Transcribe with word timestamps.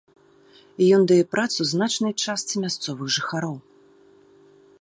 Ён 0.97 1.01
дае 1.11 1.19
працу 1.33 1.59
значнай 1.73 2.13
частцы 2.25 2.55
мясцовых 2.65 3.07
жыхароў. 3.17 3.55